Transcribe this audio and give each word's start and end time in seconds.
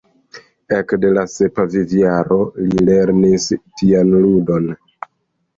Ekde 0.77 1.11
la 1.17 1.25
sepa 1.33 1.65
vivjaro 1.75 2.39
li 2.71 2.81
lernis 2.89 3.47
pianludon. 3.61 4.67